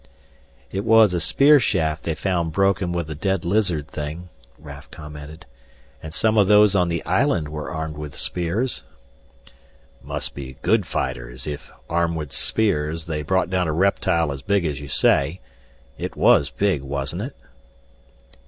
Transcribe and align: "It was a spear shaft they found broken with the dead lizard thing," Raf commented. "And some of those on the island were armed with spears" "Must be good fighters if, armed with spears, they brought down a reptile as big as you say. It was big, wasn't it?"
"It 0.71 0.83
was 0.83 1.13
a 1.13 1.19
spear 1.21 1.59
shaft 1.59 2.05
they 2.05 2.15
found 2.15 2.53
broken 2.53 2.91
with 2.91 3.05
the 3.05 3.13
dead 3.13 3.45
lizard 3.45 3.87
thing," 3.87 4.29
Raf 4.57 4.89
commented. 4.89 5.45
"And 6.01 6.11
some 6.11 6.39
of 6.39 6.47
those 6.47 6.73
on 6.73 6.89
the 6.89 7.05
island 7.05 7.49
were 7.49 7.69
armed 7.69 7.97
with 7.97 8.15
spears" 8.17 8.81
"Must 10.11 10.33
be 10.33 10.57
good 10.63 10.87
fighters 10.87 11.45
if, 11.45 11.69
armed 11.87 12.17
with 12.17 12.31
spears, 12.33 13.05
they 13.05 13.21
brought 13.21 13.51
down 13.51 13.67
a 13.67 13.73
reptile 13.73 14.31
as 14.31 14.41
big 14.41 14.65
as 14.65 14.79
you 14.79 14.87
say. 14.87 15.39
It 15.99 16.15
was 16.15 16.49
big, 16.49 16.81
wasn't 16.81 17.21
it?" 17.21 17.35